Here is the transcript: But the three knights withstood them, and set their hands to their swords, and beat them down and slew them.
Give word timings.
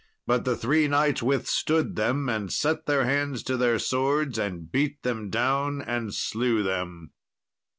But 0.25 0.45
the 0.45 0.57
three 0.57 0.87
knights 0.87 1.21
withstood 1.21 1.95
them, 1.95 2.27
and 2.27 2.51
set 2.51 2.87
their 2.87 3.05
hands 3.05 3.43
to 3.43 3.55
their 3.55 3.77
swords, 3.77 4.39
and 4.39 4.71
beat 4.71 5.03
them 5.03 5.29
down 5.29 5.79
and 5.79 6.11
slew 6.11 6.63
them. 6.63 7.11